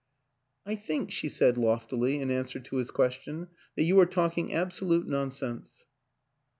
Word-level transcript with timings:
"I 0.65 0.73
think," 0.77 1.11
she 1.11 1.29
said 1.29 1.59
loftily, 1.59 2.19
in 2.19 2.31
answer 2.31 2.59
to 2.59 2.77
his 2.77 2.89
question," 2.89 3.49
that 3.75 3.83
you 3.83 3.99
are 3.99 4.07
talking 4.07 4.51
absolute 4.51 5.07
non 5.07 5.29
sense." 5.29 5.85